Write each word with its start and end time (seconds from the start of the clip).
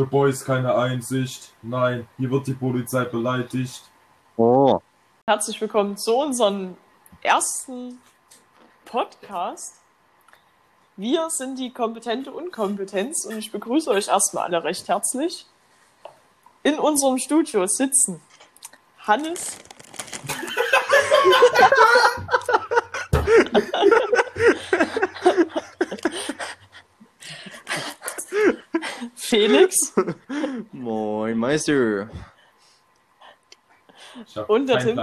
Der 0.00 0.06
Boy 0.06 0.30
ist 0.30 0.46
keine 0.46 0.74
Einsicht. 0.74 1.52
Nein, 1.60 2.08
hier 2.16 2.30
wird 2.30 2.46
die 2.46 2.54
Polizei 2.54 3.04
beleidigt. 3.04 3.82
Oh. 4.38 4.80
Herzlich 5.26 5.60
willkommen 5.60 5.98
zu 5.98 6.16
unserem 6.16 6.78
ersten 7.20 7.98
Podcast. 8.86 9.74
Wir 10.96 11.28
sind 11.28 11.58
die 11.58 11.70
kompetente 11.70 12.32
Unkompetenz 12.32 13.26
und 13.26 13.36
ich 13.36 13.52
begrüße 13.52 13.90
euch 13.90 14.08
erstmal 14.08 14.44
alle 14.44 14.64
recht 14.64 14.88
herzlich. 14.88 15.44
In 16.62 16.78
unserem 16.78 17.18
Studio 17.18 17.66
sitzen 17.66 18.22
Hannes. 19.06 19.58
Felix 29.30 29.94
Moin, 30.72 31.38
Meister. 31.38 32.10
Ich 34.26 34.36
Und 34.48 34.66
der 34.66 34.80
Tim? 34.80 34.98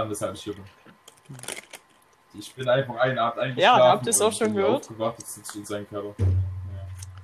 Ich 2.34 2.54
bin. 2.54 2.68
Einfach 2.68 2.96
einen 2.96 3.18
Abend 3.18 3.40
eingeschlafen. 3.40 3.78
Ja, 3.78 3.88
habt 3.88 4.04
ihr 4.04 4.10
es 4.10 4.20
auch 4.20 4.32
schon 4.32 4.54
gehört? 4.54 4.82
Aufgewacht, 4.82 5.18
jetzt 5.18 5.34
sitze 5.34 5.52
ich 5.52 5.60
in 5.60 5.64
seinem 5.64 5.88
Keller. 5.88 6.14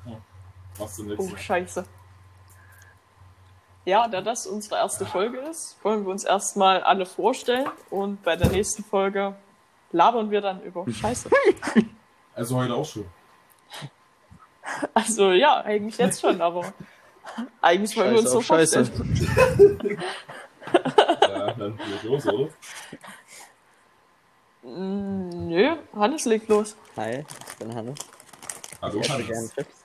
Ja. 0.07 0.17
Machst 0.79 0.99
du 0.99 1.03
nichts. 1.05 1.23
Oh, 1.23 1.37
scheiße. 1.37 1.85
Ja, 3.85 4.09
da 4.09 4.23
das 4.23 4.47
unsere 4.47 4.77
erste 4.77 5.05
Folge 5.05 5.41
ist, 5.41 5.77
wollen 5.83 6.07
wir 6.07 6.11
uns 6.11 6.25
erstmal 6.25 6.83
alle 6.83 7.05
vorstellen 7.05 7.69
und 7.91 8.23
bei 8.23 8.35
der 8.35 8.49
nächsten 8.49 8.83
Folge 8.83 9.37
labern 9.93 10.31
wir 10.31 10.41
dann 10.41 10.63
über 10.63 10.91
Scheiße. 10.91 11.29
Also 12.37 12.57
heute 12.57 12.75
auch 12.75 12.85
schon. 12.85 13.07
Also 14.93 15.31
ja, 15.31 15.61
eigentlich 15.61 15.99
jetzt 15.99 16.21
schon, 16.21 16.41
aber 16.41 16.73
eigentlich 17.63 17.97
wollen 17.97 18.13
wir 18.13 18.21
uns 18.21 18.31
so 18.31 18.41
Scheiße. 18.41 18.85
vorstellen. 18.85 20.03
Ja, 21.23 21.53
dann 21.53 21.77
leg 21.79 22.03
los, 22.05 22.27
oder? 22.27 22.49
Mm, 24.63 25.49
Nö, 25.49 25.77
Hannes 25.95 26.25
legt 26.25 26.49
los. 26.49 26.75
Hi, 26.97 27.25
ich 27.49 27.57
bin 27.59 27.73
Hannes. 27.75 27.95
Hallo, 28.83 29.01
Ich 29.01 29.09
esse 29.11 29.23
gerne 29.23 29.37
Hannes. 29.37 29.55
Chips. 29.55 29.85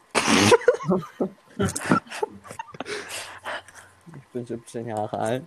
ich 4.16 4.24
bin 4.34 4.46
17 4.46 4.88
Jahre 4.88 5.18
alt. 5.20 5.44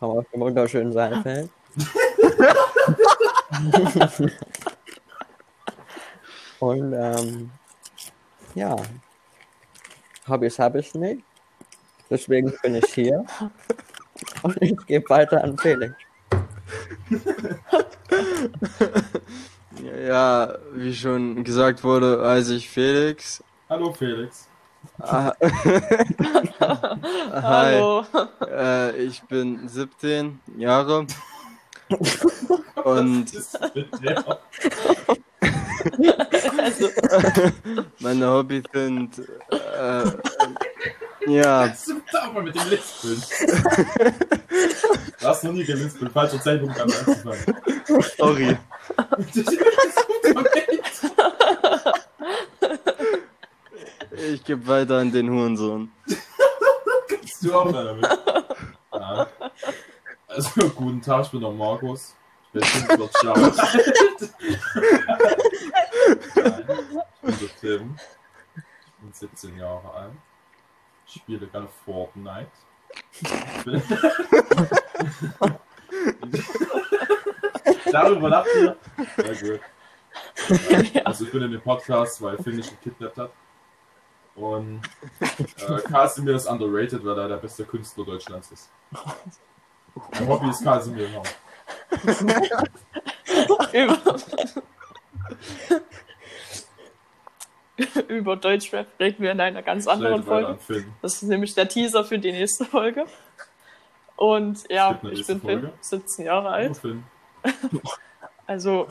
Komme 0.00 0.20
aus 0.20 0.24
dem 0.32 0.40
wunderschönen 0.40 0.92
Saalfeld. 0.92 1.50
Und 6.60 6.92
ähm, 6.92 7.50
ja, 8.54 8.76
Hobbys 10.28 10.58
habe 10.58 10.80
ich 10.80 10.94
nicht. 10.94 11.22
Deswegen 12.10 12.52
bin 12.62 12.74
ich 12.76 12.92
hier. 12.94 13.24
Und 14.42 14.60
ich 14.62 14.76
gebe 14.86 15.08
weiter 15.10 15.42
an 15.42 15.56
Felix. 15.58 15.94
Ja, 20.06 20.54
wie 20.72 20.94
schon 20.94 21.42
gesagt 21.42 21.82
wurde, 21.82 22.24
heiße 22.24 22.54
ich 22.54 22.68
Felix. 22.68 23.42
Hallo 23.68 23.92
Felix. 23.92 24.48
Ah, 25.00 25.32
Hi, 26.60 26.82
Hallo. 27.32 28.04
äh, 28.48 28.96
ich 29.02 29.22
bin 29.22 29.66
17 29.68 30.40
Jahre 30.56 31.06
und? 32.84 33.32
Also, 36.56 36.88
meine 37.98 38.26
Hobbys 38.30 38.64
sind 38.72 39.20
äh, 39.74 40.04
ja, 41.26 41.70
Was 41.70 41.88
ist 41.88 42.02
da 42.12 42.30
mal 42.30 42.42
mit 42.42 42.54
dem 42.54 42.68
Lispeln? 42.68 43.22
Du 45.20 45.26
hast 45.26 45.44
noch 45.44 45.52
nie 45.52 45.64
gelispelt. 45.64 46.12
Falscher 46.12 46.40
Zeitpunkt, 46.40 46.78
damit 46.78 46.96
anzufangen. 46.98 47.56
sorry. 48.16 48.56
Ich 54.16 54.44
gebe 54.44 54.66
weiter 54.66 54.98
an 54.98 55.12
den 55.12 55.28
Hurensohn. 55.30 55.90
Kannst 57.08 57.44
du 57.44 57.54
auch 57.54 57.70
mal 57.70 57.84
damit? 57.84 58.08
Ja. 58.92 59.26
Also, 60.28 60.70
guten 60.70 61.02
Tag, 61.02 61.24
ich 61.26 61.30
bin 61.30 61.40
der 61.40 61.50
Markus. 61.50 62.14
Ich 62.52 62.60
bin 62.60 62.62
45 62.62 63.22
Jahre 63.22 63.44
alt. 63.44 63.56
Nein, 66.36 66.66
ich 67.12 67.20
bin 67.20 67.38
der 67.40 67.60
Tim. 67.60 67.96
Bin 69.20 69.28
17 69.30 69.58
Jahre 69.58 69.92
alt. 69.92 70.12
Ich 71.06 71.14
spiele 71.14 71.46
gerne 71.46 71.68
Fortnite. 71.84 72.50
Darüber 77.92 78.28
lacht 78.28 78.48
ihr? 78.56 78.76
Sehr 79.16 79.36
gut. 79.36 79.60
Also 81.04 81.24
ich 81.24 81.32
bin 81.32 81.42
in 81.42 81.52
dem 81.52 81.60
Podcast, 81.60 82.20
weil 82.22 82.38
Finn 82.38 82.56
mich 82.56 82.70
gekidnappt 82.70 83.18
hat. 83.18 83.30
Und 84.34 84.82
äh, 85.20 85.80
Casimir 85.82 86.34
ist 86.34 86.46
underrated, 86.46 87.04
weil 87.04 87.18
er 87.18 87.28
der 87.28 87.36
beste 87.36 87.64
Künstler 87.64 88.04
Deutschlands 88.04 88.50
ist. 88.50 88.68
Mein 90.12 90.28
Hobby 90.28 90.50
ist 90.50 90.64
Casimir 90.64 91.06
genau. 91.08 91.22
über, 98.08 98.36
Deutschrap 98.36 98.86
reden 99.00 99.22
wir 99.22 99.32
in 99.32 99.40
einer 99.40 99.62
ganz 99.62 99.86
anderen 99.86 100.22
Folge. 100.22 100.58
Das 101.02 101.14
ist 101.14 101.24
nämlich 101.24 101.54
der 101.54 101.68
Teaser 101.68 102.04
für 102.04 102.18
die 102.18 102.32
nächste 102.32 102.64
Folge. 102.64 103.06
Und 104.16 104.70
ja, 104.70 104.98
ich 105.10 105.26
bin 105.26 105.40
Finn, 105.40 105.40
Folge? 105.40 105.72
17 105.80 106.24
Jahre 106.24 106.50
alt. 106.50 106.80
Also 108.46 108.86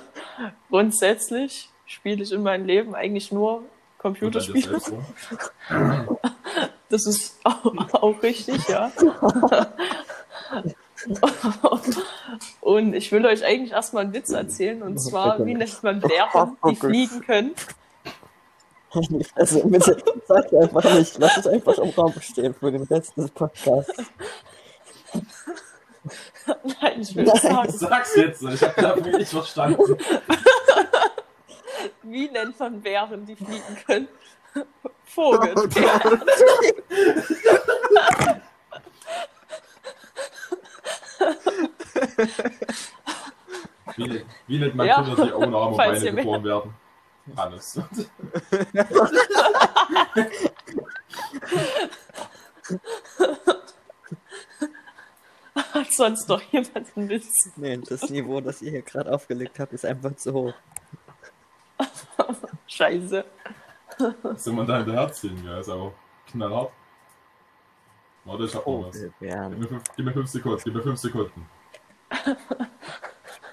grundsätzlich 0.70 1.68
spiele 1.84 2.22
ich 2.22 2.32
in 2.32 2.42
meinem 2.42 2.64
Leben 2.64 2.94
eigentlich 2.94 3.30
nur 3.30 3.64
Computerspiele. 3.98 4.80
Das 6.88 7.06
ist 7.06 7.38
auch, 7.44 7.66
auch 7.92 8.22
richtig, 8.22 8.66
ja. 8.66 8.90
Und 12.60 12.94
ich 12.94 13.12
will 13.12 13.26
euch 13.26 13.44
eigentlich 13.44 13.72
erstmal 13.72 14.04
einen 14.04 14.14
Witz 14.14 14.30
erzählen. 14.30 14.82
Und 14.82 14.98
zwar, 14.98 15.44
wie 15.44 15.54
nennt 15.54 15.82
man 15.82 16.00
Bären, 16.00 16.56
die 16.66 16.76
fliegen 16.76 17.20
können? 17.20 17.54
Also 19.34 19.62
bitte, 19.68 20.02
sag 20.26 20.52
einfach 20.52 20.94
nicht. 20.94 21.18
Lass 21.18 21.36
es 21.36 21.46
einfach 21.46 21.76
im 21.78 21.90
Raum 21.90 22.14
stehen 22.20 22.54
für 22.54 22.72
den 22.72 22.82
Rest 22.84 23.16
des 23.16 23.30
Podcasts. 23.30 23.92
Nein, 26.46 27.02
ich 27.02 27.14
will 27.14 27.28
es 27.28 27.42
sagen. 27.42 27.70
Sag's 27.70 28.16
jetzt, 28.16 28.42
ich 28.42 28.62
hab 28.62 28.74
dafür 28.76 29.18
nicht 29.18 29.30
verstanden. 29.30 29.82
Wie 32.02 32.28
nennt 32.30 32.58
man 32.58 32.80
Bären, 32.80 33.26
die 33.26 33.36
fliegen 33.36 33.76
können? 33.86 34.08
Vogel. 35.04 35.54
Wie, 43.96 44.24
wie 44.46 44.58
nennt 44.58 44.74
man 44.74 44.86
Ja, 44.86 45.02
Kinder, 45.02 45.26
die 45.26 45.32
ohne 45.32 45.56
Arme 45.56 45.70
und 45.70 45.76
Beine 45.76 46.14
geboren 46.14 46.44
werden? 46.44 46.74
Hannes. 47.36 47.80
Hat 55.54 55.92
sonst 55.92 56.28
noch 56.28 56.42
jemand 56.52 56.96
einen 56.96 57.08
Witz? 57.08 57.32
Nee, 57.56 57.78
das 57.78 58.10
Niveau, 58.10 58.40
das 58.40 58.62
ihr 58.62 58.70
hier 58.70 58.82
gerade 58.82 59.12
aufgelegt 59.12 59.58
habt, 59.58 59.72
ist 59.72 59.84
einfach 59.84 60.14
zu 60.16 60.32
hoch. 60.32 60.54
Scheiße. 62.66 63.24
Soll 64.36 64.52
man 64.52 64.66
da 64.66 64.78
hinterherziehen? 64.78 65.44
Ja, 65.44 65.60
ist 65.60 65.68
aber 65.68 65.92
knallhart. 66.30 66.72
Warte, 68.24 68.44
ich 68.44 68.54
hab 68.54 68.66
noch 68.66 68.88
was. 68.88 69.00
Gib 69.00 69.18
Bären. 69.18 69.58
mir, 69.58 69.68
fünf, 69.68 69.82
gib 69.96 70.04
mir 70.04 70.12
fünf 70.12 70.28
Sekunden, 70.28 70.60
gib 70.64 70.74
mir 70.74 70.82
fünf 70.82 70.98
Sekunden. 71.00 71.48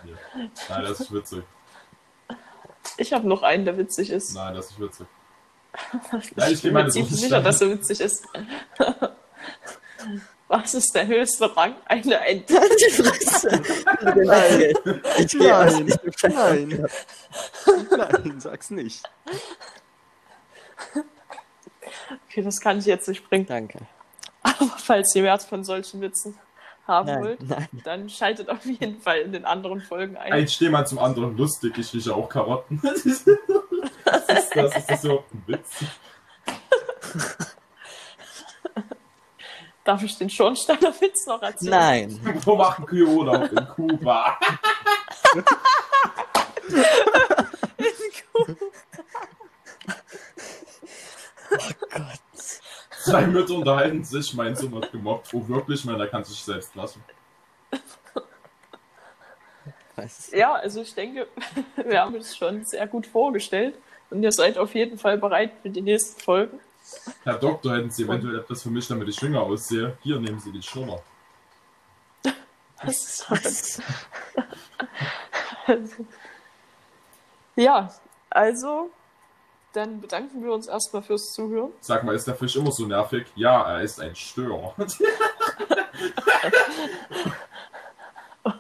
Hier. 0.04 0.18
Nein, 0.70 0.84
das 0.84 1.00
ist 1.00 1.12
witzig. 1.14 1.44
Ich 2.98 3.14
habe 3.14 3.28
noch 3.28 3.44
einen, 3.44 3.66
der 3.66 3.78
witzig 3.78 4.10
ist. 4.10 4.34
Nein, 4.36 4.56
das 4.56 4.72
ist 4.72 4.80
witzig. 4.80 5.08
Ich 6.22 6.36
Nein, 6.38 6.54
ich 6.54 6.62
bin 6.62 6.74
mir 6.74 6.88
ziemlich 6.88 7.20
sicher, 7.20 7.42
dass 7.42 7.60
er 7.60 7.70
witzig 7.70 8.00
ist. 8.00 8.26
Was 10.48 10.74
ist 10.74 10.94
der 10.94 11.08
höchste 11.08 11.54
Rang? 11.58 11.76
Eine 11.86 12.26
Ente. 12.26 12.54
Die 12.80 12.92
Fresse! 12.92 13.62
Nein. 14.04 14.74
Ich 15.18 15.34
Nein, 15.34 15.98
nein. 16.24 16.88
Nein, 17.90 18.40
sag's 18.40 18.70
nicht. 18.70 19.04
Okay, 22.30 22.44
das 22.44 22.62
kann 22.62 22.78
ich 22.80 22.86
jetzt 22.86 23.08
nicht 23.08 23.28
bringen. 23.28 23.48
Danke. 23.48 23.80
Aber 24.44 24.78
falls 24.78 25.16
ihr 25.16 25.24
mehr 25.24 25.40
von 25.40 25.64
solchen 25.64 26.00
Witzen 26.02 26.38
haben 26.88 27.08
Nein, 27.08 27.24
wollt, 27.24 27.42
nein. 27.50 27.68
dann 27.84 28.10
schaltet 28.10 28.50
auf 28.50 28.66
jeden 28.66 29.00
Fall 29.00 29.20
in 29.20 29.32
den 29.32 29.46
anderen 29.46 29.82
Folgen 29.82 30.18
ein. 30.18 30.32
Ein 30.32 30.48
steh 30.48 30.70
mal 30.70 30.86
zum 30.86 31.00
anderen 31.00 31.36
lustig, 31.36 31.78
ich 31.78 31.94
rieche 31.94 32.14
auch 32.16 32.30
Karotten. 32.30 32.80
Was 32.84 33.06
ist 33.06 33.28
das? 34.56 34.78
Ist 34.78 34.90
das 34.90 35.04
überhaupt 35.04 35.34
ein 35.34 35.44
Witz? 35.48 35.84
Darf 39.84 40.02
ich 40.04 40.18
den 40.18 40.30
Schornsteiner 40.30 40.94
Witz 41.00 41.28
noch 41.28 41.42
erzählen? 41.42 41.72
Nein. 41.72 42.42
Wo 42.44 42.56
machen 42.56 42.86
Kühe 42.86 43.06
Urlaub? 43.08 43.52
In 43.52 43.68
Kuba. 43.68 44.38
Zwei 53.06 53.28
Mütter 53.28 53.54
unterhalten 53.54 54.04
sich, 54.04 54.34
mein 54.34 54.56
Sohn 54.56 54.72
wird 54.72 54.92
gemobbt. 54.92 55.32
Wo 55.32 55.48
wirklich, 55.48 55.86
meiner 55.86 56.08
kann 56.08 56.24
sich 56.24 56.40
selbst 56.40 56.74
lassen. 56.74 57.04
Was? 59.96 60.32
Ja, 60.32 60.54
also 60.56 60.82
ich 60.82 60.94
denke, 60.96 61.28
wir 61.76 62.02
haben 62.02 62.16
es 62.16 62.36
schon 62.36 62.66
sehr 62.66 62.88
gut 62.88 63.06
vorgestellt 63.06 63.76
und 64.10 64.24
ihr 64.24 64.32
seid 64.32 64.58
auf 64.58 64.74
jeden 64.74 64.98
Fall 64.98 65.20
bereit 65.20 65.52
für 65.62 65.70
die 65.70 65.84
nächsten 65.84 66.20
Folgen. 66.20 66.60
Herr 67.24 67.38
Doktor, 67.38 67.78
hätten 67.78 67.92
Sie 67.92 68.04
eventuell 68.04 68.40
etwas 68.40 68.64
für 68.64 68.70
mich, 68.70 68.88
damit 68.88 69.08
ich 69.08 69.22
jünger 69.22 69.42
aussehe? 69.42 69.98
Hier 70.02 70.20
nehmen 70.20 70.40
Sie 70.40 70.52
die 70.52 70.62
Schnurrer. 70.62 71.02
Das 72.82 72.98
ist 72.98 73.32
also, 73.32 73.82
ja, 77.56 77.90
also 78.30 78.92
dann 79.76 80.00
bedanken 80.00 80.44
wir 80.44 80.54
uns 80.54 80.68
erstmal 80.68 81.02
fürs 81.02 81.34
Zuhören. 81.34 81.72
Sag 81.82 82.04
mal, 82.04 82.16
ist 82.16 82.28
der 82.28 82.36
Fisch 82.36 82.56
immer 82.56 82.72
so 82.72 82.86
nervig? 82.86 83.26
Ja, 83.36 83.64
er 83.64 83.82
ist 83.82 84.00
ein 84.00 84.16
Störer. 84.16 84.74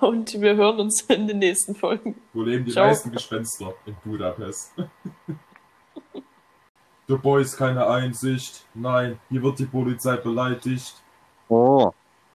Und 0.01 0.41
wir 0.41 0.55
hören 0.55 0.79
uns 0.79 1.01
in 1.03 1.27
den 1.27 1.39
nächsten 1.39 1.75
Folgen. 1.75 2.19
Wo 2.33 2.41
leben 2.41 2.65
die 2.65 2.71
Ciao. 2.71 2.87
meisten 2.87 3.11
Gespenster? 3.11 3.73
In 3.85 3.95
Budapest. 4.03 4.73
The 7.07 7.15
Boys 7.15 7.55
keine 7.55 7.85
Einsicht. 7.87 8.65
Nein, 8.73 9.19
hier 9.29 9.43
wird 9.43 9.59
die 9.59 9.65
Polizei 9.65 10.17
beleidigt. 10.17 10.95
Oh. 11.49 11.91